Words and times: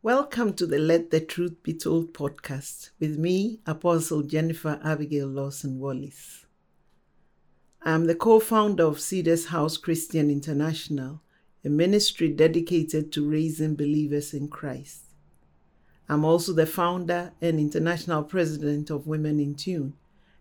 Welcome 0.00 0.54
to 0.54 0.64
the 0.64 0.78
Let 0.78 1.10
the 1.10 1.18
Truth 1.18 1.64
Be 1.64 1.74
Told 1.74 2.14
podcast 2.14 2.90
with 3.00 3.18
me, 3.18 3.58
Apostle 3.66 4.22
Jennifer 4.22 4.78
Abigail 4.84 5.26
Lawson 5.26 5.80
Wallace. 5.80 6.46
I'm 7.82 8.06
the 8.06 8.14
co 8.14 8.38
founder 8.38 8.84
of 8.84 9.00
Cedars 9.00 9.46
House 9.46 9.76
Christian 9.76 10.30
International, 10.30 11.20
a 11.64 11.68
ministry 11.68 12.28
dedicated 12.28 13.10
to 13.10 13.28
raising 13.28 13.74
believers 13.74 14.32
in 14.32 14.46
Christ. 14.46 15.02
I'm 16.08 16.24
also 16.24 16.52
the 16.52 16.64
founder 16.64 17.32
and 17.42 17.58
international 17.58 18.22
president 18.22 18.90
of 18.90 19.08
Women 19.08 19.40
in 19.40 19.56
Tune, 19.56 19.94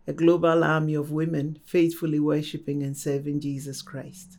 a 0.06 0.14
global 0.14 0.64
army 0.64 0.94
of 0.94 1.10
women 1.10 1.58
faithfully 1.66 2.20
worshiping 2.20 2.84
and 2.84 2.96
serving 2.96 3.40
Jesus 3.40 3.82
Christ. 3.82 4.38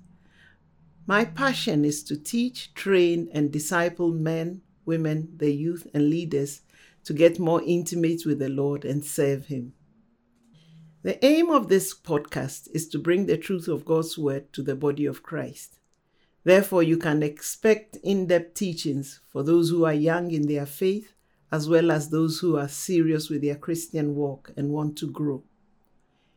My 1.09 1.25
passion 1.25 1.84
is 1.84 2.05
to 2.05 2.16
teach, 2.16 2.73
train, 2.75 3.28
and 3.33 3.50
disciple 3.50 4.12
men, 4.12 4.62
women, 4.88 5.28
the 5.37 5.52
youth, 5.52 5.87
and 5.95 6.10
leaders 6.10 6.62
to 7.05 7.12
get 7.12 7.38
more 7.38 7.62
intimate 7.65 8.27
with 8.27 8.41
the 8.41 8.48
Lord 8.48 8.84
and 8.84 9.05
serve 9.05 9.47
Him. 9.47 9.74
The 11.02 11.24
aim 11.24 11.51
of 11.51 11.69
this 11.69 11.95
podcast 11.95 12.69
is 12.73 12.88
to 12.88 12.98
bring 12.98 13.27
the 13.27 13.37
truth 13.37 13.69
of 13.69 13.84
God's 13.84 14.19
Word 14.19 14.52
to 14.55 14.62
the 14.62 14.74
body 14.74 15.06
of 15.06 15.23
Christ. 15.23 15.78
Therefore, 16.42 16.83
you 16.83 16.97
can 16.97 17.23
expect 17.23 17.97
in 18.02 18.27
depth 18.27 18.55
teachings 18.55 19.20
for 19.28 19.42
those 19.42 19.70
who 19.70 19.84
are 19.84 19.95
young 19.95 20.30
in 20.33 20.48
their 20.48 20.66
faith, 20.66 21.12
as 21.52 21.69
well 21.69 21.91
as 21.91 22.09
those 22.09 22.41
who 22.41 22.56
are 22.56 22.69
serious 22.69 23.31
with 23.31 23.42
their 23.42 23.56
Christian 23.56 24.16
walk 24.16 24.50
and 24.56 24.70
want 24.70 24.97
to 24.98 25.11
grow. 25.11 25.44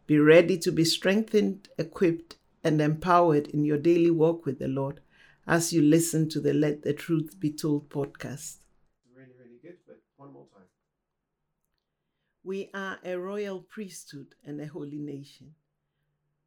Be 0.07 0.19
ready 0.19 0.57
to 0.59 0.71
be 0.71 0.83
strengthened, 0.83 1.69
equipped, 1.77 2.35
and 2.63 2.81
empowered 2.81 3.47
in 3.47 3.63
your 3.63 3.77
daily 3.77 4.11
walk 4.11 4.45
with 4.45 4.59
the 4.59 4.67
Lord 4.67 4.99
as 5.51 5.73
you 5.73 5.81
listen 5.81 6.29
to 6.29 6.39
the 6.39 6.53
Let 6.53 6.81
the 6.81 6.93
Truth 6.93 7.37
Be 7.37 7.51
Told 7.51 7.89
podcast. 7.89 8.59
Really, 9.13 9.33
really 9.37 9.59
good, 9.61 9.75
but 9.85 9.97
one 10.15 10.31
more 10.31 10.45
time. 10.53 10.63
We 12.41 12.69
are 12.73 12.99
a 13.03 13.17
royal 13.17 13.59
priesthood 13.59 14.27
and 14.45 14.61
a 14.61 14.67
holy 14.67 14.99
nation. 14.99 15.51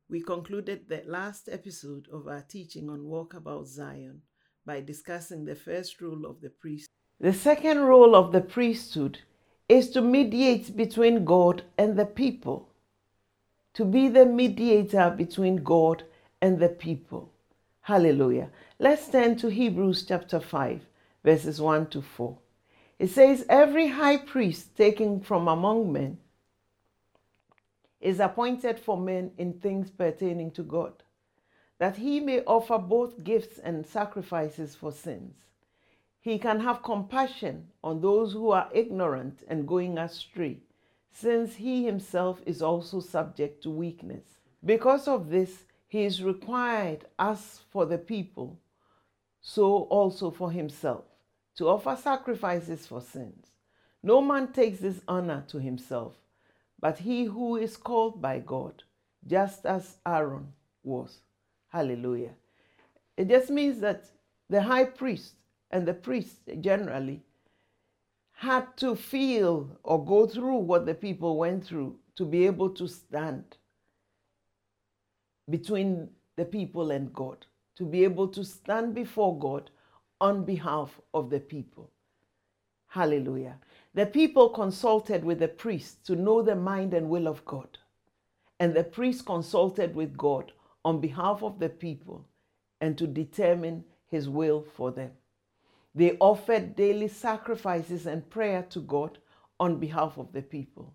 We 0.08 0.22
concluded 0.22 0.88
the 0.88 1.02
last 1.06 1.50
episode 1.52 2.08
of 2.10 2.28
our 2.28 2.41
teaching 2.48 2.88
on 2.88 3.00
Walkabout 3.00 3.66
Zion 3.66 4.22
by 4.64 4.80
discussing 4.80 5.44
the 5.44 5.55
first 5.55 6.00
role 6.00 6.25
of 6.25 6.41
the 6.41 6.48
priest. 6.48 6.88
The 7.20 7.34
second 7.34 7.80
role 7.80 8.16
of 8.16 8.32
the 8.32 8.41
priesthood 8.41 9.19
is 9.69 9.91
to 9.91 10.00
mediate 10.00 10.75
between 10.78 11.27
God 11.27 11.62
and 11.77 11.98
the 11.98 12.06
people, 12.06 12.70
to 13.75 13.84
be 13.84 14.08
the 14.08 14.25
mediator 14.25 15.10
between 15.14 15.56
God 15.56 16.05
and 16.41 16.58
the 16.58 16.70
people. 16.70 17.33
Hallelujah. 17.84 18.48
Let's 18.78 19.08
turn 19.08 19.36
to 19.36 19.48
Hebrews 19.48 20.06
chapter 20.08 20.40
5, 20.40 20.86
verses 21.22 21.60
1 21.60 21.88
to 21.88 22.00
4. 22.00 22.38
It 22.98 23.10
says, 23.10 23.44
Every 23.46 23.88
high 23.88 24.16
priest 24.16 24.74
taken 24.74 25.20
from 25.20 25.48
among 25.48 25.92
men 25.92 26.16
is 28.00 28.20
appointed 28.20 28.80
for 28.80 28.96
men 28.96 29.32
in 29.36 29.60
things 29.60 29.91
pertaining 29.91 30.50
to 30.52 30.62
God, 30.62 30.94
that 31.78 31.96
he 31.96 32.20
may 32.20 32.42
offer 32.44 32.78
both 32.78 33.22
gifts 33.22 33.58
and 33.58 33.86
sacrifices 33.86 34.74
for 34.74 34.91
sins. 34.91 35.34
He 36.22 36.38
can 36.38 36.60
have 36.60 36.82
compassion 36.82 37.66
on 37.82 38.00
those 38.00 38.32
who 38.32 38.50
are 38.50 38.70
ignorant 38.72 39.42
and 39.46 39.69
going 39.69 39.98
astray, 39.98 40.60
since 41.12 41.56
he 41.56 41.84
himself 41.84 42.41
is 42.46 42.62
also 42.62 43.00
subject 43.00 43.62
to 43.64 43.69
weakness. 43.69 44.25
Because 44.64 45.06
of 45.06 45.28
this, 45.28 45.64
he 45.87 46.05
is 46.05 46.22
required, 46.22 47.05
as 47.19 47.61
for 47.71 47.87
the 47.87 47.99
people, 47.99 48.59
so 49.41 49.83
also 49.84 50.31
for 50.31 50.50
himself, 50.50 51.05
to 51.56 51.69
offer 51.69 51.97
sacrifices 52.00 52.87
for 52.87 53.00
sins. 53.00 53.47
No 54.03 54.21
man 54.21 54.53
takes 54.53 54.81
this 54.81 55.00
honor 55.06 55.45
to 55.49 55.59
himself, 55.59 56.15
but 56.81 56.99
he 56.99 57.25
who 57.25 57.56
is 57.56 57.77
called 57.77 58.21
by 58.21 58.39
God, 58.41 58.83
just 59.27 59.65
as 59.67 59.97
Aaron 60.06 60.53
was. 60.83 61.21
Hallelujah. 61.69 62.34
It 63.16 63.28
just 63.28 63.51
means 63.51 63.81
that 63.81 64.05
the 64.51 64.62
high 64.62 64.84
priest 64.84 65.34
and 65.71 65.87
the 65.87 65.95
priest 65.95 66.37
generally 66.61 67.22
had 68.33 68.77
to 68.77 68.95
feel 68.95 69.78
or 69.83 70.05
go 70.05 70.27
through 70.27 70.56
what 70.56 70.87
the 70.87 70.95
people 70.95 71.39
went 71.39 71.65
through 71.65 71.97
to 72.16 72.25
be 72.25 72.47
able 72.47 72.71
to 72.71 72.87
stand 72.87 73.56
between 75.50 76.09
the 76.37 76.44
people 76.44 76.91
and 76.91 77.12
God, 77.12 77.47
to 77.77 77.84
be 77.84 78.05
able 78.05 78.28
to 78.28 78.44
stand 78.44 78.94
before 78.94 79.38
God 79.38 79.71
on 80.21 80.44
behalf 80.44 81.00
of 81.12 81.31
the 81.31 81.41
people. 81.41 81.91
Hallelujah. 82.87 83.59
The 83.94 84.06
people 84.06 84.49
consulted 84.49 85.25
with 85.25 85.41
the 85.41 85.49
priest 85.49 86.04
to 86.06 86.16
know 86.16 86.43
the 86.43 86.56
mind 86.56 86.94
and 86.94 87.09
will 87.09 87.27
of 87.27 87.44
God. 87.44 87.78
And 88.60 88.72
the 88.72 88.84
priest 88.84 89.27
consulted 89.27 89.94
with 89.94 90.16
God 90.16 90.53
on 90.84 91.00
behalf 91.00 91.43
of 91.43 91.59
the 91.59 91.69
people 91.69 92.25
and 92.81 92.97
to 92.99 93.06
determine 93.06 93.84
his 94.06 94.28
will 94.28 94.65
for 94.77 94.93
them. 94.93 95.10
They 95.94 96.16
offered 96.21 96.77
daily 96.77 97.09
sacrifices 97.09 98.06
and 98.06 98.28
prayer 98.31 98.62
to 98.71 98.81
God 98.81 99.19
on 99.59 99.78
behalf 99.78 100.19
of 100.19 100.33
the 100.33 100.43
people. 100.43 100.94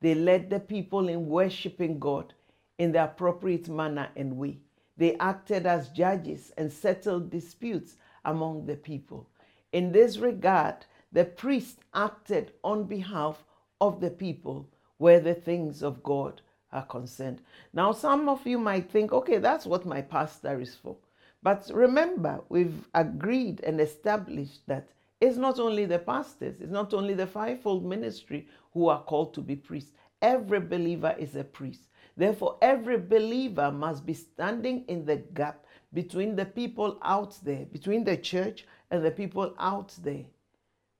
They 0.00 0.14
led 0.14 0.50
the 0.50 0.60
people 0.60 1.08
in 1.08 1.26
worshiping 1.26 1.98
God 1.98 2.34
in 2.78 2.92
the 2.92 3.04
appropriate 3.04 3.68
manner 3.68 4.08
and 4.16 4.36
way. 4.36 4.58
They 4.96 5.16
acted 5.18 5.66
as 5.66 5.90
judges 5.90 6.52
and 6.56 6.72
settled 6.72 7.30
disputes 7.30 7.96
among 8.24 8.66
the 8.66 8.76
people. 8.76 9.28
In 9.72 9.92
this 9.92 10.18
regard, 10.18 10.86
the 11.12 11.24
priest 11.24 11.78
acted 11.94 12.52
on 12.64 12.84
behalf 12.84 13.44
of 13.80 14.00
the 14.00 14.10
people 14.10 14.68
where 14.98 15.20
the 15.20 15.34
things 15.34 15.82
of 15.82 16.02
God 16.02 16.40
are 16.72 16.84
concerned. 16.84 17.40
Now, 17.72 17.92
some 17.92 18.28
of 18.28 18.46
you 18.46 18.58
might 18.58 18.90
think, 18.90 19.12
okay, 19.12 19.38
that's 19.38 19.66
what 19.66 19.86
my 19.86 20.00
pastor 20.00 20.60
is 20.60 20.74
for. 20.74 20.96
But 21.42 21.70
remember, 21.72 22.40
we've 22.48 22.84
agreed 22.94 23.60
and 23.62 23.80
established 23.80 24.66
that 24.66 24.88
it's 25.20 25.36
not 25.36 25.58
only 25.58 25.86
the 25.86 25.98
pastors, 25.98 26.60
it's 26.60 26.72
not 26.72 26.92
only 26.92 27.14
the 27.14 27.26
fivefold 27.26 27.84
ministry 27.84 28.48
who 28.72 28.88
are 28.88 29.02
called 29.02 29.32
to 29.34 29.40
be 29.40 29.56
priests. 29.56 29.92
Every 30.20 30.60
believer 30.60 31.14
is 31.18 31.36
a 31.36 31.44
priest. 31.44 31.82
Therefore, 32.16 32.56
every 32.62 32.98
believer 32.98 33.70
must 33.70 34.06
be 34.06 34.14
standing 34.14 34.84
in 34.88 35.04
the 35.04 35.16
gap 35.16 35.66
between 35.92 36.34
the 36.34 36.46
people 36.46 36.98
out 37.02 37.38
there, 37.42 37.66
between 37.66 38.04
the 38.04 38.16
church 38.16 38.66
and 38.90 39.04
the 39.04 39.10
people 39.10 39.54
out 39.58 39.94
there, 40.02 40.24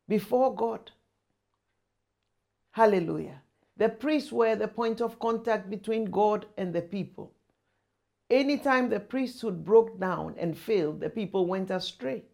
before 0.09 0.55
God. 0.55 0.91
Hallelujah. 2.72 3.41
The 3.78 3.88
priests 3.88 4.32
were 4.32 4.56
the 4.56 4.69
point 4.69 5.00
of 5.00 5.19
contact 5.19 5.71
between 5.71 6.06
God 6.06 6.47
and 6.56 6.75
the 6.75 6.82
people. 6.82 7.32
Anytime 8.28 8.91
the 8.91 9.00
priesthood 9.00 9.65
broke 9.65 9.99
down 10.00 10.34
and 10.38 10.56
failed, 10.56 11.00
the 11.00 11.10
people 11.10 11.47
went 11.47 11.71
astray 11.71 12.25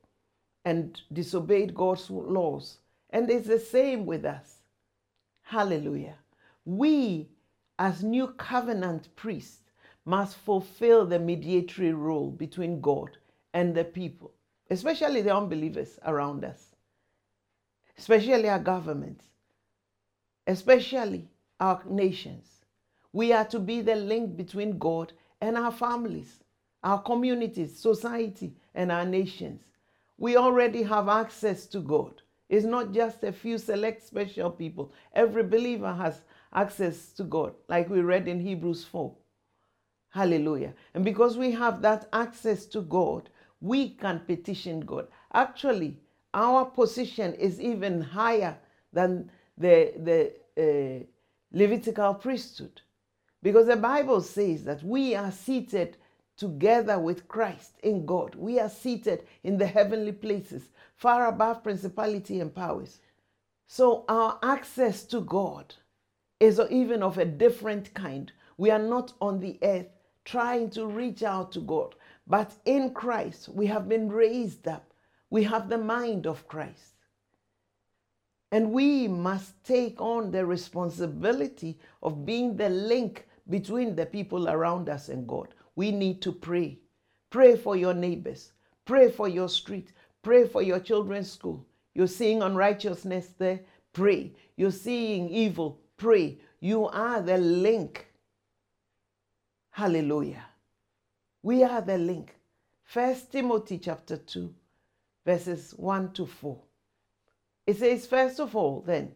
and 0.65 1.01
disobeyed 1.13 1.75
God's 1.75 2.09
laws. 2.11 2.79
And 3.11 3.31
it's 3.31 3.47
the 3.47 3.59
same 3.59 4.07
with 4.07 4.25
us. 4.25 4.59
Hallelujah. 5.43 6.15
We 6.65 7.29
as 7.83 8.05
new 8.05 8.29
covenant 8.29 9.09
priests, 9.17 9.73
must 10.05 10.37
fulfill 10.37 11.05
the 11.05 11.19
mediatory 11.19 11.93
role 11.93 12.31
between 12.31 12.81
God 12.81 13.17
and 13.55 13.75
the 13.75 13.83
people, 13.83 14.31
especially 14.71 15.21
the 15.21 15.35
unbelievers 15.35 15.99
around 16.07 16.45
us, 16.45 16.77
especially 17.99 18.49
our 18.49 18.61
governments, 18.61 19.25
especially 20.47 21.29
our 21.59 21.83
nations. 21.85 22.47
We 23.13 23.33
are 23.33 23.47
to 23.47 23.59
be 23.59 23.81
the 23.81 23.97
link 23.97 24.37
between 24.37 24.79
God 24.79 25.13
and 25.41 25.59
our 25.59 25.73
families, 25.73 26.39
our 26.85 27.03
communities, 27.03 27.77
society, 27.77 28.55
and 28.77 28.93
our 28.93 29.05
nations. 29.05 29.61
We 30.19 30.37
already 30.37 30.85
have 30.85 31.09
access 31.09 31.67
to 31.67 31.81
God. 31.81 32.23
It's 32.49 32.65
not 32.65 32.93
just 32.93 33.25
a 33.25 33.33
few 33.33 33.59
select 33.59 34.07
special 34.07 34.53
people. 34.53 34.93
Every 35.15 35.43
believer 35.43 35.93
has 35.93 36.21
access 36.53 37.13
to 37.13 37.25
God, 37.25 37.55
like 37.69 37.89
we 37.89 38.01
read 38.01 38.29
in 38.29 38.41
Hebrews 38.41 38.85
4. 38.85 39.15
Hallelujah. 40.11 40.75
And 40.95 41.05
because 41.05 41.39
we 41.39 41.53
have 41.53 41.81
that 41.83 42.09
access 42.13 42.67
to 42.67 42.83
God, 42.83 43.31
we 43.61 43.91
can 43.91 44.21
petition 44.21 44.81
God. 44.81 45.09
Actually, 45.33 45.97
our 46.35 46.65
position 46.67 47.35
is 47.35 47.61
even 47.61 48.01
higher 48.01 48.57
than 48.93 49.31
the, 49.57 49.93
the 49.97 50.33
uh, 51.01 51.05
Levitical 51.55 52.15
priesthood. 52.15 52.81
Because 53.43 53.67
the 53.67 53.77
Bible 53.77 54.21
says 54.21 54.65
that 54.65 54.83
we 54.83 55.15
are 55.15 55.31
seated 55.31 55.97
together 56.37 56.99
with 56.99 57.29
Christ 57.29 57.73
in 57.83 58.07
God. 58.07 58.35
We 58.35 58.59
are 58.59 58.71
seated 58.71 59.25
in 59.45 59.59
the 59.59 59.67
heavenly 59.67 60.13
places, 60.13 60.63
far 60.97 61.27
above 61.27 61.63
principality 61.63 62.41
and 62.41 62.55
powers. 62.55 63.01
So 63.67 64.05
our 64.09 64.39
access 64.43 65.05
to 65.05 65.21
God 65.21 65.75
is 66.43 66.61
even 66.71 67.05
of 67.05 67.19
a 67.19 67.25
different 67.25 67.95
kind. 67.95 68.33
We 68.57 68.71
are 68.71 68.79
not 68.79 69.13
on 69.21 69.39
the 69.39 69.59
earth 69.63 69.87
trying 70.25 70.71
to 70.71 70.87
reach 70.87 71.23
out 71.23 71.53
to 71.53 71.61
God, 71.61 71.95
but 72.27 72.53
in 72.65 72.93
Christ 72.93 73.49
we 73.49 73.67
have 73.67 73.89
been 73.89 74.11
raised 74.11 74.67
up. 74.67 74.93
We 75.31 75.45
have 75.45 75.69
the 75.69 75.79
mind 75.79 76.27
of 76.27 76.49
Christ. 76.49 76.95
And 78.51 78.73
we 78.73 79.07
must 79.07 79.63
take 79.65 80.01
on 80.01 80.33
the 80.33 80.45
responsibility 80.45 81.79
of 82.03 82.27
being 82.27 82.57
the 82.57 82.69
link 82.69 83.27
between 83.49 83.95
the 83.95 84.05
people 84.05 84.49
around 84.49 84.89
us 84.89 85.09
and 85.09 85.27
God. 85.29 85.55
We 85.77 85.93
need 85.93 86.21
to 86.23 86.33
pray. 86.33 86.79
Pray 87.31 87.57
for 87.57 87.77
your 87.77 87.95
neighbors. 87.95 88.53
Pray 88.85 89.11
for 89.11 89.29
your 89.29 89.49
street. 89.49 89.93
Pray 90.23 90.47
for 90.47 90.61
your 90.61 90.81
children's 90.81 91.31
school. 91.31 91.65
You're 91.95 92.09
seeing 92.09 92.43
unrighteousness 92.43 93.29
there? 93.39 93.61
Pray. 93.93 94.33
You're 94.57 94.71
seeing 94.71 95.31
evil? 95.31 95.82
Pray. 95.97 96.39
You 96.61 96.87
are 96.87 97.21
the 97.21 97.39
link. 97.39 98.07
Hallelujah. 99.71 100.45
We 101.43 101.65
are 101.65 101.81
the 101.81 101.99
link. 101.99 102.37
First 102.85 103.33
Timothy 103.33 103.79
chapter 103.79 104.17
2, 104.17 104.55
verses 105.25 105.73
1 105.77 106.13
to 106.13 106.27
4. 106.27 106.59
It 107.67 107.79
says, 107.79 108.07
First 108.07 108.39
of 108.39 108.55
all, 108.55 108.83
then, 108.83 109.15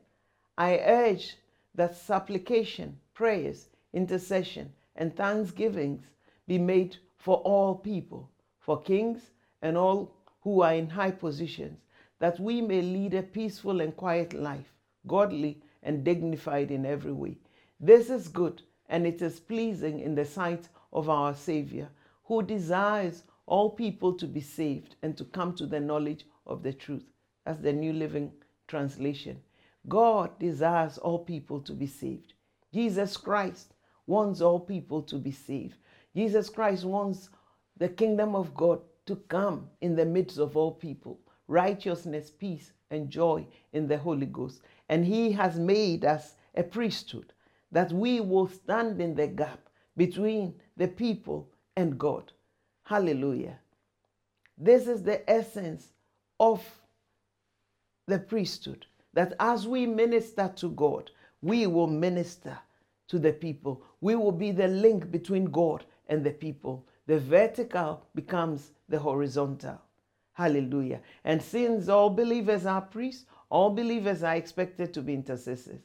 I 0.57 0.79
urge 0.79 1.37
that 1.75 1.95
supplication, 1.95 2.99
prayers, 3.15 3.69
intercession, 3.93 4.73
and 4.97 5.15
thanksgivings 5.15 6.03
be 6.49 6.59
made 6.59 6.97
for 7.19 7.37
all 7.39 7.75
people, 7.75 8.31
for 8.59 8.81
kings 8.81 9.31
and 9.63 9.77
all 9.77 10.15
who 10.41 10.63
are 10.63 10.75
in 10.75 10.89
high 10.89 11.11
positions, 11.11 11.79
that 12.19 12.41
we 12.41 12.61
may 12.61 12.81
lead 12.81 13.15
a 13.15 13.23
peaceful 13.23 13.81
and 13.81 13.95
quiet 13.97 14.33
life, 14.33 14.73
godly 15.07 15.61
and 15.87 16.05
dignified 16.05 16.71
in 16.71 16.85
every 16.85 17.13
way. 17.13 17.39
This 17.81 18.11
is 18.11 18.29
good, 18.29 18.61
and 18.89 19.07
it 19.07 19.23
is 19.23 19.41
pleasing 19.41 20.01
in 20.01 20.15
the 20.15 20.25
sight 20.25 20.69
of 20.93 21.09
our 21.09 21.33
Savior, 21.35 21.89
who 22.25 22.43
desires 22.43 23.23
all 23.47 23.71
people 23.71 24.13
to 24.15 24.27
be 24.27 24.41
saved 24.41 24.97
and 25.03 25.17
to 25.17 25.25
come 25.25 25.55
to 25.55 25.67
the 25.67 25.81
knowledge 25.81 26.27
of 26.47 26.63
the 26.63 26.73
truth. 26.73 27.05
That's 27.45 27.63
the 27.63 27.73
New 27.73 27.93
Living 27.93 28.33
Translation. 28.67 29.41
God 29.89 30.37
desires 30.41 30.99
all 30.99 31.21
people 31.21 31.61
to 31.61 31.73
be 31.73 31.87
saved. 31.87 32.35
Jesus 32.75 33.17
Christ 33.17 33.75
wants 34.09 34.41
all 34.41 34.59
people 34.59 35.03
to 35.03 35.17
be 35.17 35.31
saved. 35.31 35.77
Jesus 36.15 36.51
Christ 36.51 36.85
wants 36.85 37.31
the 37.77 37.89
kingdom 37.89 38.35
of 38.35 38.55
God 38.55 38.81
to 39.07 39.17
come 39.29 39.71
in 39.81 39.95
the 39.95 40.05
midst 40.05 40.39
of 40.39 40.57
all 40.57 40.73
people 40.73 41.21
righteousness, 41.49 42.31
peace, 42.31 42.73
and 42.91 43.11
joy 43.11 43.47
in 43.73 43.87
the 43.87 43.99
Holy 43.99 44.27
Ghost. 44.27 44.63
And 44.89 45.05
He 45.05 45.33
has 45.33 45.59
made 45.59 46.05
us 46.05 46.37
a 46.55 46.63
priesthood 46.63 47.33
that 47.73 47.93
we 47.93 48.21
will 48.21 48.49
stand 48.49 49.01
in 49.01 49.15
the 49.15 49.27
gap 49.27 49.61
between 49.97 50.55
the 50.77 50.89
people 50.89 51.51
and 51.77 51.99
God. 51.99 52.33
Hallelujah. 52.85 53.59
This 54.57 54.87
is 54.87 55.03
the 55.03 55.29
essence 55.29 55.93
of 56.39 56.65
the 58.07 58.19
priesthood 58.19 58.87
that 59.13 59.35
as 59.41 59.67
we 59.67 59.87
minister 59.87 60.53
to 60.57 60.71
God, 60.71 61.11
we 61.43 61.67
will 61.67 61.87
minister 61.87 62.59
to 63.09 63.19
the 63.19 63.33
people. 63.33 63.83
We 64.01 64.15
will 64.15 64.33
be 64.33 64.53
the 64.53 64.69
link 64.69 65.11
between 65.11 65.47
God 65.47 65.85
and 66.09 66.25
the 66.25 66.31
people. 66.31 66.87
The 67.07 67.19
vertical 67.19 68.05
becomes 68.15 68.73
the 68.89 68.99
horizontal. 68.99 69.81
Hallelujah. 70.33 71.01
And 71.25 71.41
since 71.41 71.89
all 71.89 72.11
believers 72.11 72.67
are 72.67 72.83
priests, 72.83 73.25
all 73.51 73.71
believers 73.71 74.23
are 74.23 74.37
expected 74.37 74.93
to 74.95 75.03
be 75.03 75.15
intercessors. 75.15 75.81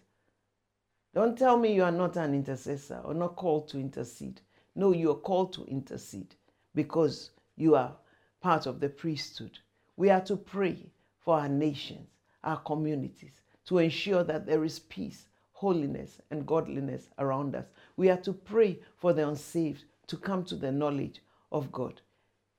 Don't 1.13 1.37
tell 1.37 1.57
me 1.57 1.73
you 1.73 1.83
are 1.83 1.91
not 1.91 2.15
an 2.15 2.33
intercessor 2.33 3.01
or 3.03 3.13
not 3.13 3.35
called 3.35 3.67
to 3.69 3.79
intercede. 3.79 4.41
No, 4.75 4.93
you 4.93 5.11
are 5.11 5.15
called 5.15 5.53
to 5.53 5.65
intercede 5.65 6.35
because 6.73 7.31
you 7.57 7.75
are 7.75 7.95
part 8.39 8.65
of 8.65 8.79
the 8.79 8.89
priesthood. 8.89 9.59
We 9.97 10.09
are 10.09 10.21
to 10.21 10.37
pray 10.37 10.91
for 11.19 11.37
our 11.37 11.49
nations, 11.49 12.07
our 12.43 12.57
communities, 12.57 13.41
to 13.65 13.79
ensure 13.79 14.23
that 14.23 14.45
there 14.45 14.63
is 14.63 14.79
peace, 14.79 15.25
holiness, 15.51 16.21
and 16.31 16.47
godliness 16.47 17.09
around 17.19 17.55
us. 17.55 17.65
We 17.97 18.09
are 18.09 18.17
to 18.17 18.33
pray 18.33 18.79
for 18.97 19.13
the 19.13 19.27
unsaved 19.27 19.83
to 20.07 20.17
come 20.17 20.43
to 20.45 20.55
the 20.55 20.71
knowledge 20.71 21.21
of 21.51 21.71
God. 21.71 22.01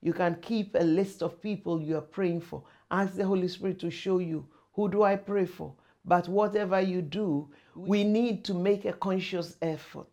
You 0.02 0.12
can 0.12 0.37
keep 0.43 0.75
a 0.75 0.84
list 0.84 1.22
of 1.22 1.40
people 1.40 1.81
you 1.81 1.96
are 1.96 2.02
praying 2.02 2.43
for. 2.43 2.62
Ask 2.90 3.14
the 3.14 3.26
Holy 3.26 3.49
Spirit 3.49 3.78
to 3.81 3.90
show 3.90 4.19
you 4.19 4.46
who 4.73 4.89
do 4.89 5.03
I 5.03 5.17
pray 5.17 5.47
for. 5.47 5.75
But 6.05 6.29
whatever 6.29 6.81
you 6.81 7.03
do, 7.03 7.49
we 7.75 8.05
need 8.05 8.45
to 8.45 8.55
make 8.55 8.85
a 8.85 8.93
conscious 8.93 9.57
effort 9.63 10.09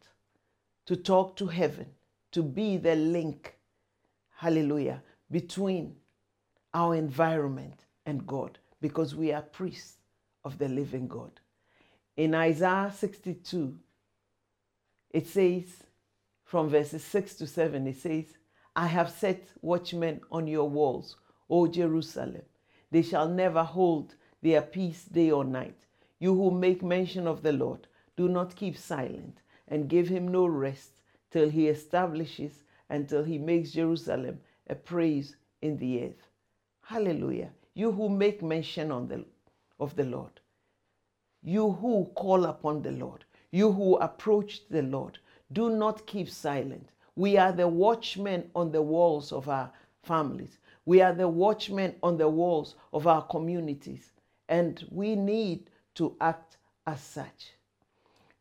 to 0.85 0.95
talk 0.95 1.35
to 1.37 1.47
heaven, 1.47 1.87
to 2.31 2.43
be 2.43 2.77
the 2.77 2.95
link, 2.95 3.55
hallelujah, 4.35 5.01
between 5.31 5.95
our 6.73 6.95
environment 6.95 7.85
and 8.05 8.25
God, 8.27 8.59
because 8.81 9.15
we 9.15 9.31
are 9.31 9.41
priests 9.41 9.97
of 10.43 10.57
the 10.57 10.67
living 10.67 11.07
God. 11.07 11.39
In 12.17 12.35
Isaiah 12.35 12.93
62, 12.95 13.77
it 15.11 15.27
says, 15.27 15.83
from 16.43 16.69
verses 16.69 17.03
6 17.03 17.35
to 17.35 17.47
7, 17.47 17.87
it 17.87 17.97
says, 17.97 18.25
I 18.75 18.87
have 18.87 19.09
set 19.09 19.47
watchmen 19.61 20.21
on 20.31 20.47
your 20.47 20.69
walls, 20.69 21.15
O 21.49 21.67
Jerusalem. 21.67 22.43
They 22.91 23.01
shall 23.01 23.27
never 23.27 23.63
hold 23.63 24.15
their 24.41 24.61
peace 24.61 25.05
day 25.05 25.31
or 25.31 25.43
night. 25.43 25.77
You 26.19 26.35
who 26.35 26.51
make 26.51 26.83
mention 26.83 27.27
of 27.27 27.43
the 27.43 27.53
Lord, 27.53 27.87
do 28.15 28.27
not 28.27 28.55
keep 28.55 28.77
silent 28.77 29.41
and 29.67 29.89
give 29.89 30.07
him 30.07 30.27
no 30.27 30.45
rest 30.45 31.01
till 31.31 31.49
he 31.49 31.67
establishes 31.67 32.63
and 32.89 33.07
till 33.07 33.23
he 33.23 33.37
makes 33.37 33.71
Jerusalem 33.71 34.39
a 34.67 34.75
praise 34.75 35.35
in 35.61 35.77
the 35.77 36.03
earth. 36.03 36.27
Hallelujah. 36.81 37.51
You 37.73 37.91
who 37.91 38.09
make 38.09 38.41
mention 38.41 38.91
on 38.91 39.07
the, 39.07 39.23
of 39.79 39.95
the 39.95 40.03
Lord, 40.03 40.39
you 41.41 41.71
who 41.71 42.05
call 42.15 42.45
upon 42.45 42.81
the 42.81 42.91
Lord, 42.91 43.23
you 43.51 43.71
who 43.71 43.95
approach 43.97 44.67
the 44.69 44.81
Lord, 44.81 45.19
do 45.53 45.69
not 45.69 46.05
keep 46.05 46.29
silent. 46.29 46.89
We 47.15 47.37
are 47.37 47.51
the 47.51 47.67
watchmen 47.67 48.49
on 48.55 48.71
the 48.71 48.81
walls 48.81 49.31
of 49.31 49.47
our 49.49 49.71
families. 50.03 50.57
We 50.85 51.01
are 51.01 51.13
the 51.13 51.27
watchmen 51.27 51.95
on 52.03 52.17
the 52.17 52.29
walls 52.29 52.75
of 52.91 53.07
our 53.07 53.21
communities. 53.21 54.11
And 54.49 54.83
we 54.89 55.15
need 55.15 55.69
to 55.95 56.17
act 56.19 56.57
as 56.85 56.99
such. 56.99 57.53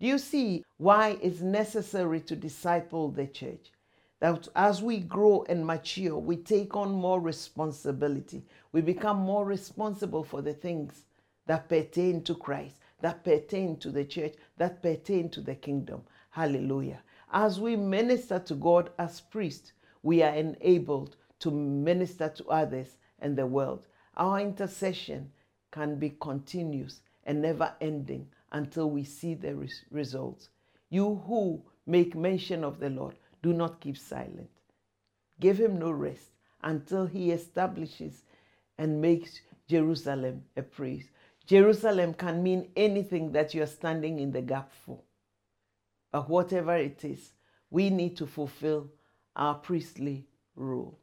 Do 0.01 0.07
you 0.07 0.19
see 0.19 0.65
why 0.79 1.19
it's 1.23 1.41
necessary 1.41 2.21
to 2.23 2.35
disciple 2.35 3.11
the 3.11 3.27
church? 3.27 3.73
That 4.21 4.49
as 4.57 4.83
we 4.83 4.99
grow 4.99 5.45
and 5.49 5.65
mature, 5.65 6.19
we 6.19 6.37
take 6.37 6.75
on 6.75 6.91
more 6.91 7.21
responsibility. 7.21 8.43
We 8.73 8.81
become 8.81 9.19
more 9.19 9.45
responsible 9.45 10.25
for 10.25 10.43
the 10.43 10.55
things 10.55 11.05
that 11.47 11.69
pertain 11.69 12.25
to 12.25 12.35
Christ, 12.35 12.77
that 13.01 13.23
pertain 13.23 13.77
to 13.77 13.91
the 13.91 14.05
church, 14.05 14.35
that 14.57 14.83
pertain 14.83 15.29
to 15.31 15.41
the 15.41 15.55
kingdom. 15.55 16.03
Hallelujah. 16.31 17.01
As 17.33 17.61
we 17.61 17.77
minister 17.77 18.39
to 18.39 18.55
God 18.55 18.91
as 18.99 19.21
priests, 19.21 19.73
we 20.03 20.23
are 20.23 20.35
enabled 20.35 21.17
to 21.41 21.51
minister 21.51 22.29
to 22.29 22.45
others 22.49 22.97
and 23.21 23.37
the 23.37 23.47
world. 23.47 23.87
Our 24.17 24.41
intercession 24.41 25.31
can 25.71 25.97
be 25.97 26.17
continuous 26.21 27.01
and 27.25 27.43
never 27.43 27.75
ending 27.81 28.29
until 28.53 28.91
we 28.91 29.05
see 29.05 29.35
the 29.35 29.55
res- 29.55 29.85
results. 29.91 30.49
You 30.91 31.23
who 31.27 31.63
make 31.87 32.15
mention 32.15 32.65
of 32.65 32.81
the 32.81 32.91
Lord, 32.91 33.17
do 33.43 33.53
not 33.53 33.81
keep 33.81 33.97
silent. 33.97 34.51
Give 35.41 35.59
him 35.59 35.79
no 35.79 35.91
rest 35.91 36.31
until 36.63 37.07
he 37.07 37.31
establishes 37.31 38.23
and 38.79 39.01
makes 39.01 39.41
Jerusalem 39.69 40.45
a 40.57 40.63
praise. 40.63 41.11
Jerusalem 41.47 42.15
can 42.15 42.43
mean 42.43 42.71
anything 42.77 43.33
that 43.33 43.55
you 43.55 43.63
are 43.63 43.67
standing 43.67 44.19
in 44.19 44.33
the 44.33 44.43
gap 44.43 44.73
for. 44.73 45.01
But 46.11 46.29
whatever 46.29 46.77
it 46.77 47.05
is, 47.05 47.33
we 47.71 47.91
need 47.91 48.17
to 48.17 48.27
fulfill 48.27 48.89
our 49.37 49.55
priestly 49.55 50.27
role. 50.57 50.99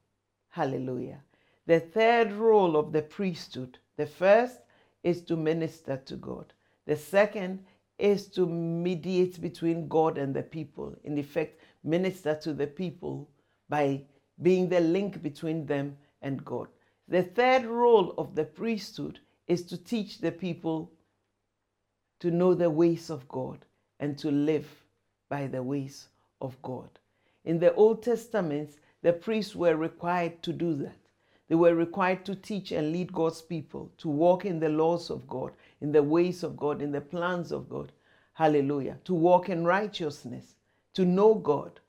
Hallelujah. 0.49 1.21
The 1.65 1.79
third 1.79 2.31
role 2.33 2.75
of 2.77 2.91
the 2.91 3.01
priesthood 3.01 3.79
the 3.97 4.05
first 4.05 4.59
is 5.03 5.21
to 5.23 5.35
minister 5.35 5.97
to 6.05 6.15
God, 6.15 6.53
the 6.85 6.95
second 6.95 7.63
is 7.97 8.27
to 8.27 8.45
mediate 8.45 9.41
between 9.41 9.87
God 9.87 10.17
and 10.17 10.35
the 10.35 10.43
people. 10.43 10.95
In 11.03 11.17
effect, 11.17 11.61
minister 11.83 12.35
to 12.41 12.53
the 12.53 12.67
people 12.67 13.29
by 13.69 14.01
being 14.41 14.67
the 14.67 14.81
link 14.81 15.21
between 15.21 15.65
them 15.65 15.97
and 16.21 16.43
God. 16.43 16.67
The 17.07 17.23
third 17.23 17.65
role 17.65 18.13
of 18.17 18.35
the 18.35 18.43
priesthood 18.43 19.19
is 19.47 19.63
to 19.67 19.77
teach 19.77 20.19
the 20.19 20.31
people 20.31 20.91
to 22.19 22.31
know 22.31 22.53
the 22.53 22.69
ways 22.69 23.09
of 23.09 23.27
God 23.27 23.65
and 23.99 24.17
to 24.17 24.31
live 24.31 24.67
by 25.29 25.47
the 25.47 25.63
ways 25.63 26.09
of 26.41 26.59
God. 26.61 26.89
In 27.45 27.59
the 27.59 27.73
Old 27.75 28.03
Testament, 28.03 28.71
the 29.01 29.13
priests 29.13 29.55
were 29.55 29.75
required 29.75 30.41
to 30.43 30.51
do 30.51 30.73
that. 30.75 30.97
They 31.47 31.55
were 31.55 31.75
required 31.75 32.25
to 32.25 32.35
teach 32.35 32.71
and 32.71 32.91
lead 32.91 33.13
God's 33.13 33.41
people, 33.41 33.91
to 33.99 34.09
walk 34.09 34.45
in 34.45 34.59
the 34.59 34.69
laws 34.69 35.09
of 35.09 35.27
God, 35.27 35.51
in 35.81 35.91
the 35.91 36.01
ways 36.01 36.43
of 36.43 36.57
God, 36.57 36.81
in 36.81 36.91
the 36.91 37.01
plans 37.01 37.51
of 37.51 37.69
God. 37.69 37.91
Hallelujah. 38.33 38.97
To 39.05 39.13
walk 39.13 39.49
in 39.49 39.63
righteousness, 39.63 40.55
to 40.95 41.05
know 41.05 41.35
God. 41.35 41.79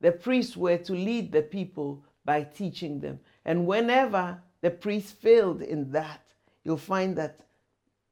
The 0.00 0.12
priests 0.12 0.56
were 0.56 0.78
to 0.78 0.92
lead 0.92 1.32
the 1.32 1.42
people 1.42 2.04
by 2.24 2.42
teaching 2.42 3.00
them. 3.00 3.20
And 3.44 3.66
whenever 3.66 4.42
the 4.60 4.70
priests 4.70 5.12
failed 5.12 5.62
in 5.62 5.90
that, 5.92 6.22
you'll 6.64 6.76
find 6.76 7.16
that 7.16 7.40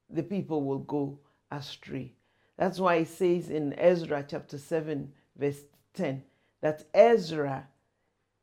the 0.08 0.22
people 0.22 0.62
will 0.62 0.78
go 0.78 1.18
astray. 1.50 2.12
That's 2.56 2.78
why 2.78 2.96
it 2.96 3.08
says 3.08 3.50
in 3.50 3.74
Ezra 3.74 4.24
chapter 4.26 4.56
7, 4.56 5.12
verse 5.36 5.60
10, 5.94 6.22
that 6.60 6.84
Ezra 6.94 7.66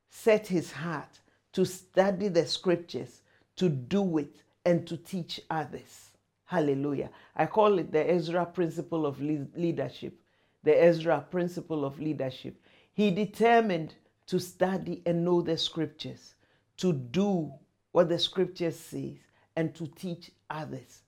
set 0.09 0.47
his 0.47 0.71
heart 0.71 1.19
to 1.53 1.65
study 1.65 2.27
the 2.27 2.45
scriptures, 2.45 3.21
to 3.55 3.69
do 3.69 4.17
it, 4.17 4.41
and 4.65 4.85
to 4.87 4.97
teach 4.97 5.41
others. 5.49 6.11
Hallelujah. 6.45 7.09
I 7.35 7.45
call 7.45 7.79
it 7.79 7.91
the 7.91 8.09
Ezra 8.09 8.45
principle 8.45 9.05
of 9.05 9.21
leadership. 9.21 10.19
The 10.63 10.83
Ezra 10.83 11.25
principle 11.29 11.85
of 11.85 11.99
leadership. 11.99 12.55
He 12.93 13.11
determined 13.11 13.95
to 14.27 14.39
study 14.39 15.01
and 15.05 15.25
know 15.25 15.41
the 15.41 15.57
scriptures, 15.57 16.35
to 16.77 16.93
do 16.93 17.51
what 17.91 18.09
the 18.09 18.19
scriptures 18.19 18.79
says, 18.79 19.17
and 19.55 19.75
to 19.75 19.87
teach 19.87 20.31
others. 20.49 21.01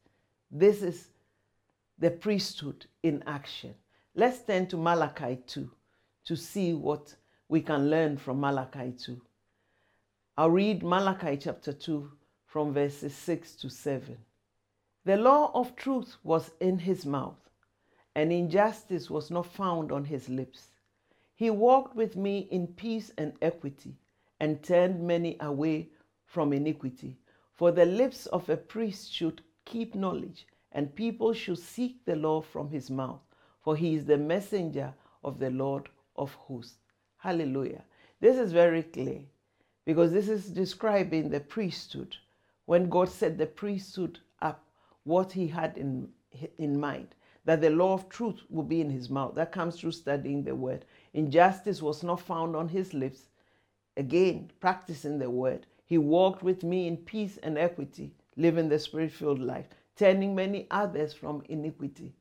This 0.51 0.81
is 0.81 1.07
the 1.97 2.11
priesthood 2.11 2.85
in 3.03 3.23
action. 3.25 3.73
Let's 4.15 4.39
turn 4.39 4.67
to 4.67 4.77
Malachi 4.77 5.39
2 5.47 5.69
to 6.25 6.35
see 6.35 6.73
what 6.73 7.15
we 7.47 7.61
can 7.61 7.89
learn 7.89 8.17
from 8.17 8.39
Malachi 8.39 8.93
2. 8.97 9.21
I'll 10.37 10.49
read 10.49 10.83
Malachi 10.83 11.37
chapter 11.37 11.71
2 11.71 12.11
from 12.45 12.73
verses 12.73 13.15
6 13.15 13.55
to 13.55 13.69
7. 13.69 14.17
The 15.05 15.15
law 15.15 15.49
of 15.53 15.77
truth 15.77 16.17
was 16.25 16.51
in 16.59 16.77
his 16.77 17.05
mouth, 17.05 17.39
and 18.15 18.33
injustice 18.33 19.09
was 19.09 19.31
not 19.31 19.45
found 19.45 19.93
on 19.93 20.03
his 20.03 20.27
lips. 20.27 20.71
He 21.35 21.49
walked 21.49 21.95
with 21.95 22.17
me 22.17 22.49
in 22.51 22.67
peace 22.67 23.13
and 23.17 23.31
equity, 23.41 23.95
and 24.41 24.61
turned 24.61 25.07
many 25.07 25.37
away 25.39 25.91
from 26.25 26.51
iniquity. 26.51 27.15
For 27.53 27.71
the 27.71 27.85
lips 27.85 28.25
of 28.25 28.49
a 28.49 28.57
priest 28.57 29.13
should 29.13 29.41
keep 29.63 29.95
knowledge, 29.95 30.47
and 30.73 30.93
people 30.93 31.31
should 31.31 31.59
seek 31.59 32.03
the 32.03 32.17
law 32.17 32.41
from 32.41 32.69
his 32.69 32.91
mouth, 32.91 33.21
for 33.61 33.77
he 33.77 33.95
is 33.95 34.03
the 34.03 34.17
messenger 34.17 34.93
of 35.23 35.39
the 35.39 35.51
Lord 35.51 35.87
of 36.17 36.33
hosts. 36.33 36.79
Hallelujah. 37.19 37.85
This 38.19 38.35
is 38.35 38.51
very 38.51 38.83
clear 38.83 39.21
because 39.85 40.11
this 40.11 40.27
is 40.27 40.49
describing 40.49 41.29
the 41.29 41.39
priesthood. 41.39 42.17
When 42.65 42.89
God 42.89 43.09
set 43.09 43.37
the 43.37 43.45
priesthood 43.45 44.19
up, 44.41 44.65
what 45.03 45.31
he 45.31 45.47
had 45.47 45.77
in, 45.77 46.09
in 46.57 46.79
mind, 46.79 47.09
that 47.45 47.61
the 47.61 47.69
law 47.69 47.93
of 47.93 48.09
truth 48.09 48.41
will 48.49 48.63
be 48.63 48.81
in 48.81 48.89
his 48.89 49.09
mouth. 49.09 49.35
That 49.35 49.51
comes 49.51 49.79
through 49.79 49.91
studying 49.91 50.43
the 50.43 50.55
word. 50.55 50.85
Injustice 51.13 51.81
was 51.81 52.03
not 52.03 52.19
found 52.19 52.55
on 52.55 52.67
his 52.67 52.93
lips. 52.93 53.29
Again, 53.95 54.51
practicing 54.59 55.19
the 55.19 55.29
word. 55.29 55.67
He 55.85 55.99
walked 55.99 56.41
with 56.41 56.63
me 56.63 56.87
in 56.87 56.97
peace 56.97 57.37
and 57.43 57.57
equity, 57.57 58.11
living 58.35 58.67
the 58.69 58.79
spirit 58.79 59.11
filled 59.11 59.39
life, 59.39 59.67
turning 59.95 60.33
many 60.33 60.65
others 60.71 61.13
from 61.13 61.43
iniquity 61.47 62.13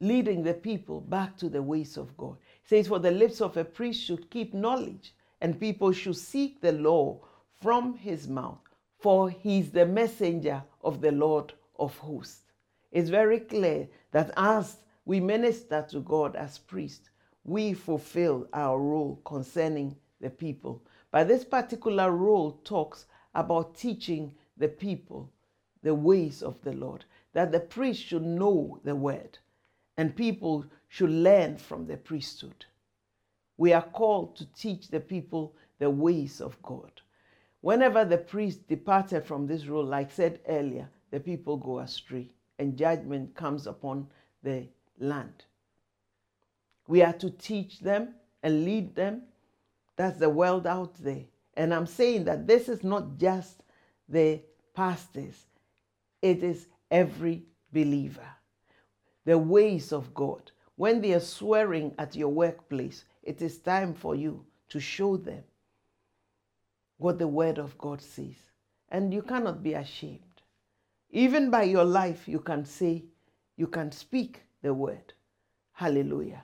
leading 0.00 0.42
the 0.42 0.54
people 0.54 1.00
back 1.00 1.36
to 1.36 1.48
the 1.48 1.62
ways 1.62 1.96
of 1.96 2.16
God. 2.16 2.36
It 2.62 2.68
says, 2.68 2.88
For 2.88 2.98
the 2.98 3.10
lips 3.10 3.40
of 3.40 3.56
a 3.56 3.64
priest 3.64 4.02
should 4.04 4.30
keep 4.30 4.54
knowledge, 4.54 5.12
and 5.40 5.60
people 5.60 5.92
should 5.92 6.16
seek 6.16 6.60
the 6.60 6.72
law 6.72 7.20
from 7.60 7.94
his 7.94 8.28
mouth, 8.28 8.60
for 8.98 9.30
he's 9.30 9.70
the 9.70 9.86
messenger 9.86 10.62
of 10.82 11.00
the 11.00 11.12
Lord 11.12 11.52
of 11.78 11.96
hosts. 11.98 12.42
It's 12.90 13.10
very 13.10 13.40
clear 13.40 13.88
that 14.12 14.30
as 14.36 14.78
we 15.04 15.20
minister 15.20 15.86
to 15.90 16.00
God 16.00 16.36
as 16.36 16.58
priests, 16.58 17.10
we 17.44 17.72
fulfill 17.72 18.48
our 18.52 18.78
role 18.78 19.20
concerning 19.24 19.96
the 20.20 20.30
people. 20.30 20.82
But 21.10 21.28
this 21.28 21.44
particular 21.44 22.10
role 22.10 22.60
talks 22.64 23.06
about 23.34 23.74
teaching 23.74 24.34
the 24.56 24.68
people 24.68 25.30
the 25.82 25.94
ways 25.94 26.42
of 26.42 26.60
the 26.62 26.72
Lord, 26.72 27.04
that 27.32 27.52
the 27.52 27.60
priest 27.60 28.02
should 28.02 28.24
know 28.24 28.80
the 28.84 28.96
word 28.96 29.38
and 29.98 30.14
people 30.14 30.64
should 30.88 31.10
learn 31.10 31.56
from 31.56 31.86
the 31.86 31.96
priesthood. 31.96 32.64
We 33.58 33.74
are 33.74 33.82
called 33.82 34.36
to 34.36 34.46
teach 34.54 34.88
the 34.88 35.00
people 35.00 35.54
the 35.78 35.90
ways 35.90 36.40
of 36.40 36.60
God. 36.62 36.90
Whenever 37.60 38.04
the 38.04 38.16
priest 38.16 38.66
departed 38.68 39.24
from 39.24 39.46
this 39.46 39.66
role, 39.66 39.84
like 39.84 40.10
said 40.10 40.40
earlier, 40.48 40.88
the 41.10 41.20
people 41.20 41.58
go 41.58 41.80
astray 41.80 42.30
and 42.58 42.78
judgment 42.78 43.34
comes 43.34 43.66
upon 43.66 44.06
the 44.42 44.66
land. 44.98 45.44
We 46.86 47.02
are 47.02 47.12
to 47.14 47.30
teach 47.30 47.80
them 47.80 48.14
and 48.42 48.64
lead 48.64 48.94
them. 48.94 49.22
That's 49.96 50.18
the 50.18 50.30
world 50.30 50.66
out 50.66 50.94
there. 51.02 51.24
And 51.54 51.74
I'm 51.74 51.86
saying 51.86 52.24
that 52.24 52.46
this 52.46 52.68
is 52.68 52.82
not 52.82 53.18
just 53.18 53.62
the 54.08 54.40
pastors, 54.74 55.46
it 56.22 56.42
is 56.42 56.68
every 56.90 57.42
believer 57.72 58.28
the 59.28 59.36
ways 59.36 59.92
of 59.92 60.14
God. 60.14 60.50
When 60.76 61.02
they 61.02 61.12
are 61.12 61.20
swearing 61.20 61.94
at 61.98 62.16
your 62.16 62.30
workplace, 62.30 63.04
it 63.28 63.42
is 63.42 63.58
time 63.58 63.92
for 63.92 64.14
you 64.14 64.42
to 64.70 64.80
show 64.80 65.18
them 65.18 65.44
what 66.96 67.18
the 67.18 67.28
Word 67.28 67.58
of 67.58 67.76
God 67.76 68.00
says. 68.00 68.36
And 68.88 69.12
you 69.12 69.20
cannot 69.20 69.62
be 69.62 69.74
ashamed. 69.74 70.40
Even 71.10 71.50
by 71.50 71.64
your 71.64 71.84
life, 71.84 72.26
you 72.26 72.40
can 72.40 72.64
say, 72.64 73.04
you 73.56 73.66
can 73.66 73.92
speak 73.92 74.44
the 74.62 74.72
Word. 74.72 75.12
Hallelujah. 75.72 76.42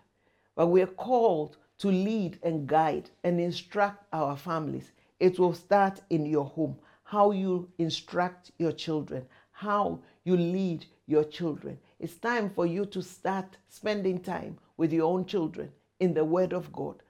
But 0.54 0.66
we 0.66 0.82
are 0.82 0.94
called 1.08 1.56
to 1.78 1.88
lead 1.88 2.38
and 2.42 2.66
guide 2.66 3.08
and 3.24 3.40
instruct 3.40 4.04
our 4.12 4.36
families. 4.36 4.92
It 5.20 5.38
will 5.38 5.54
start 5.54 6.02
in 6.10 6.26
your 6.26 6.44
home. 6.44 6.76
How 7.04 7.30
you 7.30 7.70
instruct 7.78 8.50
your 8.58 8.72
children, 8.72 9.24
how 9.52 10.00
you 10.24 10.36
lead 10.36 10.84
your 11.06 11.24
children. 11.24 11.78
It's 11.98 12.16
time 12.16 12.50
for 12.50 12.66
you 12.66 12.84
to 12.84 13.00
start 13.00 13.56
spending 13.68 14.20
time 14.20 14.58
with 14.76 14.92
your 14.92 15.10
own 15.10 15.24
children 15.24 15.72
in 16.04 16.14
the 16.14 16.25
Word 16.25 16.52
of 16.52 16.73
God, 16.73 17.02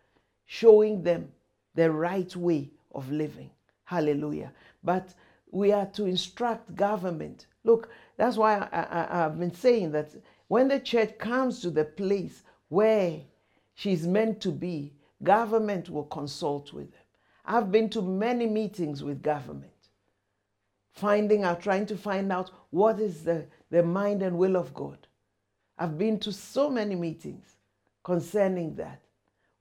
showing 0.46 1.02
them 1.02 1.30
the 1.74 1.90
right 1.90 2.34
way 2.34 2.70
of 2.94 3.10
living. 3.10 3.50
Hallelujah. 3.84 4.52
But 4.82 5.12
we 5.50 5.72
are 5.72 5.86
to 5.86 6.06
instruct 6.06 6.74
government. 6.74 7.46
Look, 7.64 7.90
that's 8.16 8.36
why 8.36 8.68
I, 8.72 9.22
have 9.22 9.38
been 9.38 9.54
saying 9.54 9.92
that 9.92 10.10
when 10.48 10.68
the 10.68 10.80
church 10.80 11.18
comes 11.18 11.60
to 11.60 11.70
the 11.70 11.84
place 11.84 12.42
where 12.68 13.20
she's 13.74 14.06
meant 14.06 14.40
to 14.42 14.50
be, 14.50 14.94
government 15.22 15.90
will 15.90 16.04
consult 16.04 16.72
with 16.72 16.90
them. 16.92 17.00
I've 17.44 17.70
been 17.70 17.90
to 17.90 18.02
many 18.02 18.46
meetings 18.46 19.02
with 19.02 19.22
government, 19.22 19.70
finding 20.92 21.44
out, 21.44 21.60
trying 21.60 21.86
to 21.86 21.96
find 21.96 22.32
out 22.32 22.50
what 22.70 22.98
is 23.00 23.24
the 23.24 23.46
the 23.70 23.82
mind 23.82 24.22
and 24.22 24.38
will 24.38 24.56
of 24.56 24.72
God. 24.72 25.08
I've 25.78 25.98
been 25.98 26.20
to 26.20 26.32
so 26.32 26.70
many 26.70 26.94
meetings 26.94 27.56
concerning 28.04 28.76
that. 28.76 29.00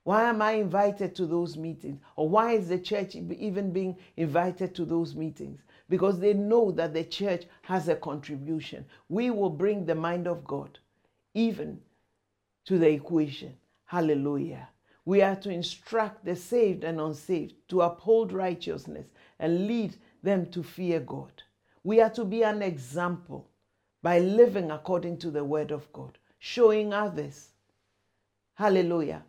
Why 0.04 0.30
am 0.30 0.42
I 0.42 0.52
invited 0.52 1.16
to 1.16 1.26
those 1.26 1.58
meetings? 1.58 2.00
Or 2.18 2.28
why 2.28 2.52
is 2.52 2.68
the 2.68 2.78
church 2.78 3.16
even 3.16 3.72
being 3.72 3.98
invited 4.18 4.76
to 4.76 4.86
those 4.86 5.16
meetings? 5.16 5.62
Because 5.90 6.20
they 6.20 6.34
know 6.34 6.72
that 6.72 6.94
the 6.94 7.06
church 7.06 7.46
has 7.62 7.88
a 7.88 7.96
contribution. 7.96 8.86
We 9.08 9.30
will 9.30 9.50
bring 9.50 9.86
the 9.86 9.96
mind 9.96 10.28
of 10.28 10.44
God 10.44 10.78
even 11.34 11.80
to 12.66 12.78
the 12.78 12.90
equation. 12.90 13.56
Hallelujah. 13.86 14.68
We 15.06 15.22
are 15.22 15.38
to 15.38 15.50
instruct 15.50 16.26
the 16.26 16.36
saved 16.36 16.84
and 16.84 17.00
unsaved 17.00 17.56
to 17.70 17.82
uphold 17.82 18.34
righteousness 18.34 19.08
and 19.40 19.68
lead 19.68 19.96
them 20.22 20.46
to 20.52 20.64
fear 20.64 21.00
God. 21.00 21.32
We 21.84 22.02
are 22.02 22.10
to 22.12 22.26
be 22.26 22.44
an 22.44 22.62
example 22.62 23.50
by 24.02 24.20
living 24.20 24.72
according 24.72 25.18
to 25.20 25.32
the 25.32 25.44
word 25.44 25.72
of 25.72 25.92
God, 25.94 26.18
showing 26.40 26.94
others. 26.94 27.53
Hallelujah. 28.56 29.24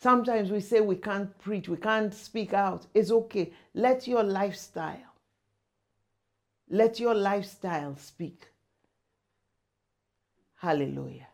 Sometimes 0.00 0.50
we 0.50 0.60
say 0.60 0.80
we 0.80 0.96
can't 0.96 1.36
preach, 1.38 1.68
we 1.68 1.76
can't 1.76 2.14
speak 2.14 2.54
out. 2.54 2.86
It's 2.94 3.10
okay. 3.10 3.52
Let 3.74 4.06
your 4.06 4.22
lifestyle, 4.22 5.14
let 6.70 7.00
your 7.00 7.14
lifestyle 7.14 7.96
speak. 7.96 8.46
Hallelujah. 10.54 11.28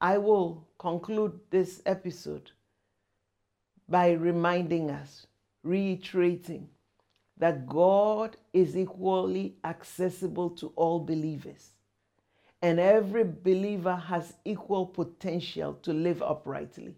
I 0.00 0.18
will 0.18 0.66
conclude 0.78 1.38
this 1.50 1.82
episode 1.86 2.50
by 3.88 4.12
reminding 4.12 4.90
us, 4.90 5.26
reiterating 5.62 6.68
that 7.38 7.66
God 7.66 8.36
is 8.52 8.76
equally 8.76 9.56
accessible 9.64 10.50
to 10.50 10.72
all 10.76 11.00
believers 11.00 11.73
and 12.64 12.80
every 12.80 13.24
believer 13.24 13.94
has 13.94 14.32
equal 14.46 14.86
potential 14.86 15.74
to 15.82 15.92
live 15.92 16.22
uprightly, 16.22 16.94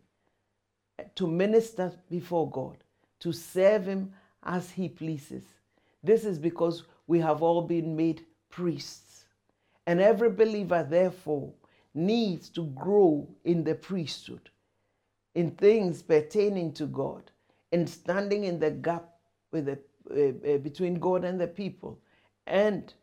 to 1.17 1.27
minister 1.27 1.93
before 2.09 2.49
God, 2.49 2.77
to 3.19 3.33
serve 3.33 3.87
Him 3.87 4.13
as 4.45 4.71
He 4.71 4.89
pleases. 4.89 5.43
This 6.05 6.25
is 6.25 6.39
because 6.39 6.85
we 7.09 7.19
have 7.19 7.43
all 7.43 7.63
been 7.63 7.97
made 7.97 8.25
priests. 8.49 9.25
And 9.89 10.01
every 10.01 10.31
believer, 10.31 10.87
therefore, 10.89 11.53
needs 11.95 12.49
to 12.51 12.67
grow 12.67 13.27
in 13.45 13.65
the 13.65 13.75
priesthood, 13.75 14.51
in 15.35 15.51
things 15.51 16.01
pertaining 16.01 16.75
to 16.75 16.87
God, 16.87 17.33
in 17.73 17.89
standing 17.89 18.45
in 18.45 18.61
the 18.61 18.71
gap 18.71 19.09
with 19.51 19.67
the, 19.67 19.79
uh, 20.13 20.59
between 20.59 21.01
God 21.01 21.25
and 21.25 21.41
the 21.41 21.49
people, 21.49 21.99
and 22.47 22.95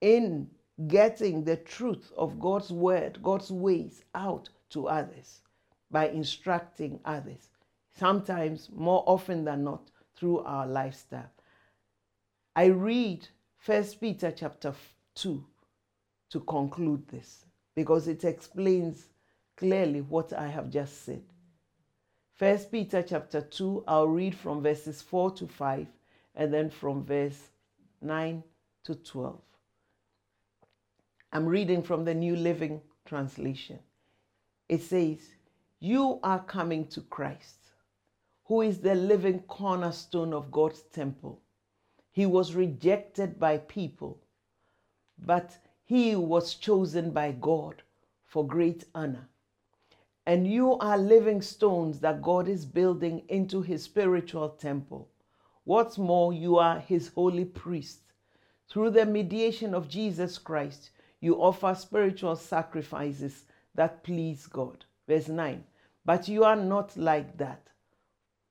in 0.00 0.48
getting 0.86 1.44
the 1.44 1.56
truth 1.56 2.12
of 2.16 2.38
God's 2.38 2.70
word, 2.70 3.22
God's 3.22 3.50
ways 3.50 4.04
out 4.14 4.48
to 4.70 4.86
others 4.88 5.40
by 5.90 6.08
instructing 6.08 7.00
others. 7.04 7.48
Sometimes, 7.98 8.68
more 8.72 9.02
often 9.06 9.44
than 9.44 9.64
not, 9.64 9.90
through 10.16 10.40
our 10.40 10.66
lifestyle. 10.66 11.30
I 12.54 12.66
read 12.66 13.26
First 13.56 14.00
Peter 14.00 14.30
chapter 14.30 14.74
2 15.16 15.44
to 16.30 16.40
conclude 16.40 17.06
this 17.08 17.44
because 17.74 18.06
it 18.08 18.24
explains 18.24 19.06
clearly 19.56 20.00
what 20.00 20.32
I 20.32 20.48
have 20.48 20.70
just 20.70 21.04
said. 21.04 21.22
First 22.34 22.70
Peter 22.70 23.02
chapter 23.02 23.40
2, 23.40 23.84
I'll 23.88 24.06
read 24.06 24.34
from 24.34 24.62
verses 24.62 25.02
4 25.02 25.32
to 25.32 25.48
5 25.48 25.86
and 26.36 26.54
then 26.54 26.70
from 26.70 27.04
verse 27.04 27.48
9 28.00 28.44
to 28.84 28.94
12. 28.94 29.40
I'm 31.30 31.44
reading 31.44 31.82
from 31.82 32.06
the 32.06 32.14
New 32.14 32.36
Living 32.36 32.80
Translation. 33.04 33.80
It 34.66 34.80
says, 34.80 35.18
You 35.78 36.20
are 36.22 36.42
coming 36.42 36.86
to 36.88 37.02
Christ, 37.02 37.58
who 38.44 38.62
is 38.62 38.80
the 38.80 38.94
living 38.94 39.40
cornerstone 39.40 40.32
of 40.32 40.50
God's 40.50 40.80
temple. 40.84 41.42
He 42.10 42.24
was 42.24 42.54
rejected 42.54 43.38
by 43.38 43.58
people, 43.58 44.22
but 45.18 45.58
he 45.84 46.16
was 46.16 46.54
chosen 46.54 47.10
by 47.10 47.32
God 47.32 47.82
for 48.24 48.46
great 48.46 48.84
honor. 48.94 49.28
And 50.24 50.46
you 50.46 50.78
are 50.78 50.96
living 50.96 51.42
stones 51.42 52.00
that 52.00 52.22
God 52.22 52.48
is 52.48 52.64
building 52.64 53.22
into 53.28 53.60
his 53.60 53.82
spiritual 53.82 54.48
temple. 54.48 55.10
What's 55.64 55.98
more, 55.98 56.32
you 56.32 56.56
are 56.56 56.78
his 56.78 57.08
holy 57.08 57.44
priest. 57.44 58.00
Through 58.70 58.90
the 58.90 59.04
mediation 59.04 59.74
of 59.74 59.88
Jesus 59.90 60.38
Christ, 60.38 60.90
you 61.20 61.34
offer 61.36 61.74
spiritual 61.74 62.36
sacrifices 62.36 63.44
that 63.74 64.02
please 64.04 64.46
God. 64.46 64.84
Verse 65.06 65.28
9. 65.28 65.64
But 66.04 66.28
you 66.28 66.44
are 66.44 66.56
not 66.56 66.96
like 66.96 67.36
that. 67.38 67.68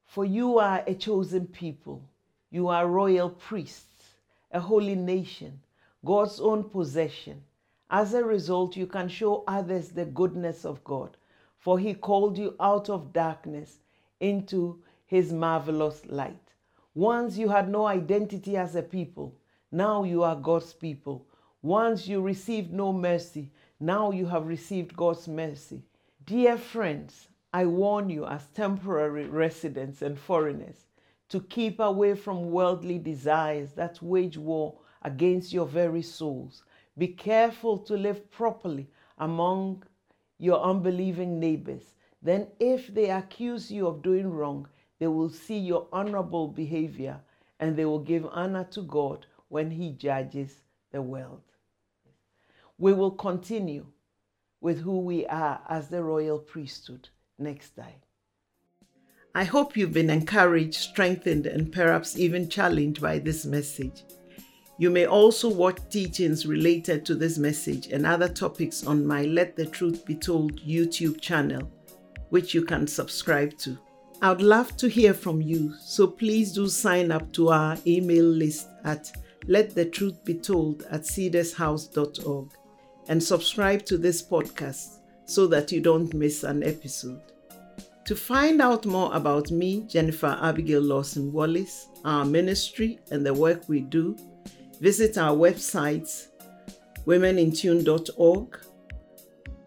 For 0.06 0.26
you 0.26 0.58
are 0.60 0.84
a 0.88 0.96
chosen 0.96 1.48
people, 1.48 2.02
you 2.50 2.70
are 2.70 2.88
royal 2.88 3.30
priests, 3.30 4.14
a 4.52 4.60
holy 4.60 4.96
nation, 4.96 5.60
God's 6.06 6.40
own 6.40 6.64
possession. 6.64 7.44
As 7.90 8.14
a 8.14 8.24
result, 8.24 8.76
you 8.76 8.88
can 8.88 9.10
show 9.10 9.44
others 9.48 9.90
the 9.90 10.06
goodness 10.06 10.66
of 10.66 10.84
God, 10.84 11.18
for 11.60 11.78
He 11.78 11.94
called 11.94 12.38
you 12.38 12.56
out 12.60 12.90
of 12.90 13.14
darkness 13.14 13.80
into 14.20 14.82
His 15.06 15.34
marvelous 15.34 16.06
light. 16.06 16.54
Once 16.96 17.38
you 17.38 17.50
had 17.50 17.70
no 17.70 17.86
identity 17.86 18.58
as 18.58 18.76
a 18.76 18.82
people, 18.82 19.36
now 19.72 20.04
you 20.04 20.24
are 20.24 20.36
God's 20.36 20.74
people. 20.74 21.26
Once 21.64 22.08
you 22.08 22.22
received 22.22 22.72
no 22.72 22.94
mercy, 22.94 23.52
now 23.80 24.12
you 24.12 24.28
have 24.28 24.48
received 24.48 24.96
God's 24.96 25.28
mercy. 25.28 25.82
Dear 26.24 26.56
friends, 26.56 27.30
I 27.52 27.66
warn 27.66 28.10
you 28.10 28.26
as 28.26 28.46
temporary 28.50 29.26
residents 29.26 30.04
and 30.04 30.20
foreigners 30.20 30.86
to 31.30 31.42
keep 31.42 31.80
away 31.80 32.14
from 32.14 32.52
worldly 32.52 33.00
desires 33.00 33.74
that 33.74 34.02
wage 34.04 34.38
war 34.38 34.76
against 35.02 35.52
your 35.52 35.66
very 35.66 36.04
souls. 36.04 36.64
Be 36.96 37.08
careful 37.08 37.80
to 37.80 37.98
live 37.98 38.30
properly 38.30 38.88
among 39.18 39.84
your 40.38 40.62
unbelieving 40.62 41.40
neighbors. 41.40 41.96
Then, 42.22 42.50
if 42.60 42.88
they 42.94 43.10
accuse 43.10 43.72
you 43.72 43.88
of 43.88 44.04
doing 44.04 44.30
wrong, 44.30 44.68
they 45.00 45.08
will 45.08 45.30
see 45.30 45.58
your 45.58 45.88
honorable 45.92 46.48
behavior 46.48 47.20
and 47.60 47.76
they 47.76 47.86
will 47.86 48.00
give 48.00 48.28
honor 48.28 48.64
to 48.66 48.82
God 48.84 49.26
when 49.50 49.72
He 49.72 49.92
judges 49.92 50.62
the 50.98 51.02
world. 51.04 51.44
We 52.80 52.92
will 52.92 53.12
continue 53.12 53.86
with 54.62 54.80
who 54.80 54.98
we 55.02 55.28
are 55.28 55.62
as 55.70 55.90
the 55.90 56.02
royal 56.02 56.40
priesthood 56.40 57.10
next 57.38 57.76
time. 57.76 58.02
I 59.36 59.44
hope 59.44 59.78
you've 59.78 59.94
been 59.94 60.10
encouraged, 60.10 60.74
strengthened, 60.74 61.46
and 61.46 61.72
perhaps 61.72 62.18
even 62.18 62.50
challenged 62.50 63.00
by 63.00 63.20
this 63.20 63.46
message. 63.46 64.06
You 64.80 64.90
may 64.90 65.06
also 65.06 65.48
watch 65.48 65.78
teachings 65.92 66.48
related 66.48 67.06
to 67.06 67.14
this 67.14 67.38
message 67.38 67.90
and 67.94 68.04
other 68.04 68.28
topics 68.28 68.84
on 68.84 69.06
my 69.06 69.22
Let 69.26 69.56
the 69.56 69.68
Truth 69.68 70.04
Be 70.04 70.16
Told 70.16 70.60
YouTube 70.66 71.22
channel, 71.22 71.72
which 72.30 72.56
you 72.56 72.64
can 72.64 72.88
subscribe 72.88 73.56
to. 73.60 73.78
I 74.24 74.32
would 74.32 74.42
love 74.42 74.76
to 74.78 74.90
hear 74.90 75.14
from 75.14 75.44
you, 75.44 75.76
so 75.80 76.08
please 76.08 76.54
do 76.54 76.68
sign 76.68 77.12
up 77.12 77.32
to 77.34 77.50
our 77.50 77.78
email 77.86 78.26
list 78.26 78.68
at 78.84 79.12
letthetruthbetold 79.46 80.86
at 80.92 81.02
cedarshouse.org 81.02 82.52
and 83.08 83.24
subscribe 83.24 83.86
to 83.86 83.98
this 83.98 84.22
podcast 84.22 85.00
so 85.26 85.48
that 85.48 85.72
you 85.72 85.82
don't 85.82 86.14
miss 86.14 86.44
an 86.44 86.64
episode. 86.64 87.22
To 88.06 88.16
find 88.16 88.62
out 88.62 88.86
more 88.86 89.14
about 89.14 89.52
me, 89.52 89.82
Jennifer 89.88 90.38
Abigail 90.42 90.82
Lawson 90.82 91.32
Wallace, 91.34 91.90
our 92.06 92.24
ministry, 92.24 93.00
and 93.12 93.26
the 93.26 93.34
work 93.34 93.68
we 93.68 93.82
do, 93.82 94.16
visit 94.80 95.18
our 95.18 95.36
websites 95.36 96.28
womenintune.org, 97.06 98.60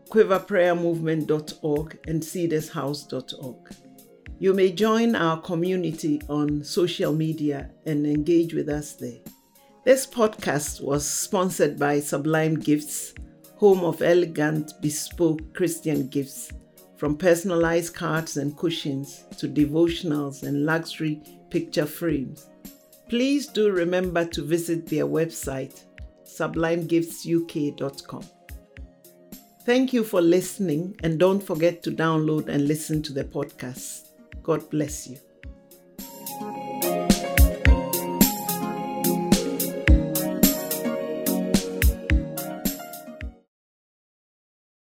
quiverprayermovement.org, 0.08 1.98
and 2.06 2.22
cedarshouse.org. 2.22 3.74
You 4.38 4.54
may 4.54 4.72
join 4.72 5.14
our 5.16 5.40
community 5.40 6.20
on 6.28 6.64
social 6.64 7.12
media 7.12 7.70
and 7.86 8.06
engage 8.06 8.54
with 8.54 8.68
us 8.68 8.92
there. 8.94 9.20
This 9.82 10.06
podcast 10.06 10.82
was 10.82 11.08
sponsored 11.08 11.78
by 11.78 12.00
Sublime 12.00 12.56
Gifts, 12.56 13.14
home 13.56 13.82
of 13.82 14.02
elegant, 14.02 14.74
bespoke 14.82 15.54
Christian 15.54 16.08
gifts 16.08 16.52
from 16.98 17.16
personalized 17.16 17.94
cards 17.94 18.36
and 18.36 18.54
cushions 18.58 19.24
to 19.38 19.48
devotionals 19.48 20.42
and 20.42 20.66
luxury 20.66 21.22
picture 21.48 21.86
frames. 21.86 22.46
Please 23.08 23.46
do 23.46 23.70
remember 23.70 24.26
to 24.26 24.42
visit 24.42 24.86
their 24.86 25.06
website, 25.06 25.82
sublimegiftsuk.com. 26.26 28.24
Thank 29.64 29.94
you 29.94 30.04
for 30.04 30.20
listening, 30.20 30.94
and 31.02 31.18
don't 31.18 31.42
forget 31.42 31.82
to 31.84 31.90
download 31.90 32.48
and 32.48 32.68
listen 32.68 33.02
to 33.02 33.14
the 33.14 33.24
podcast. 33.24 34.08
God 34.42 34.68
bless 34.68 35.08
you. 35.08 35.16